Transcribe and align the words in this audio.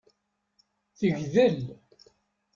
Tegdel. 0.97 1.59